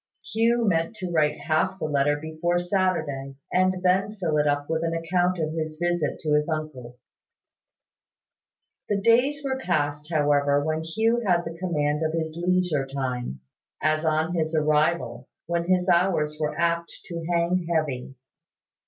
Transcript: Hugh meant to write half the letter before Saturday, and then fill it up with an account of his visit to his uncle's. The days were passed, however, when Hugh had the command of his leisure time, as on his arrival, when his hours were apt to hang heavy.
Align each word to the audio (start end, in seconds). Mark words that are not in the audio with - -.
Hugh 0.25 0.65
meant 0.67 0.95
to 0.95 1.11
write 1.11 1.39
half 1.41 1.77
the 1.77 1.85
letter 1.85 2.15
before 2.19 2.57
Saturday, 2.57 3.35
and 3.53 3.83
then 3.83 4.15
fill 4.19 4.37
it 4.37 4.47
up 4.47 4.67
with 4.67 4.83
an 4.83 4.95
account 4.95 5.37
of 5.37 5.53
his 5.53 5.77
visit 5.79 6.17
to 6.21 6.33
his 6.33 6.49
uncle's. 6.49 6.95
The 8.89 8.99
days 8.99 9.43
were 9.45 9.59
passed, 9.59 10.11
however, 10.11 10.65
when 10.65 10.81
Hugh 10.81 11.21
had 11.23 11.45
the 11.45 11.55
command 11.55 12.01
of 12.01 12.13
his 12.13 12.35
leisure 12.35 12.87
time, 12.87 13.41
as 13.79 14.03
on 14.03 14.33
his 14.33 14.55
arrival, 14.55 15.29
when 15.45 15.65
his 15.65 15.87
hours 15.87 16.35
were 16.39 16.57
apt 16.59 16.89
to 17.05 17.23
hang 17.31 17.67
heavy. 17.71 18.15